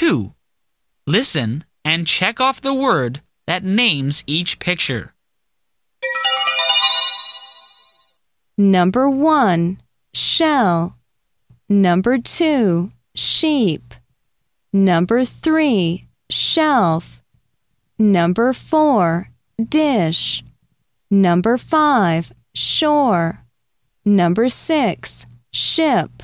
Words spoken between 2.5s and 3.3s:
the word